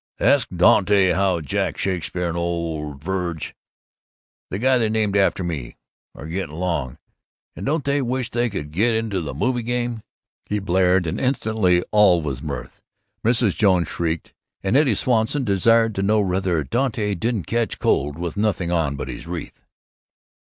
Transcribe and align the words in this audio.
"Ask 0.19 0.47
Dant' 0.49 0.89
how 0.89 1.41
Jack 1.41 1.77
Shakespeare 1.77 2.27
and 2.29 2.35
old 2.35 3.03
Verg' 3.03 3.53
the 4.49 4.57
guy 4.57 4.79
they 4.79 4.89
named 4.89 5.15
after 5.15 5.43
me 5.43 5.77
are 6.15 6.25
gettin' 6.25 6.49
along, 6.49 6.97
and 7.55 7.67
don't 7.67 7.85
they 7.85 8.01
wish 8.01 8.31
they 8.31 8.49
could 8.49 8.71
get 8.71 8.95
into 8.95 9.21
the 9.21 9.35
movie 9.35 9.61
game!" 9.61 10.01
he 10.49 10.57
blared, 10.57 11.05
and 11.05 11.21
instantly 11.21 11.83
all 11.91 12.19
was 12.19 12.41
mirth. 12.41 12.81
Mrs. 13.23 13.55
Jones 13.55 13.89
shrieked, 13.89 14.33
and 14.63 14.75
Eddie 14.75 14.95
Swanson 14.95 15.43
desired 15.43 15.93
to 15.93 16.01
know 16.01 16.19
whether 16.19 16.63
Dante 16.63 17.13
didn't 17.13 17.45
catch 17.45 17.77
cold 17.77 18.17
with 18.17 18.35
nothing 18.35 18.71
on 18.71 18.95
but 18.95 19.07
his 19.07 19.27
wreath. 19.27 19.67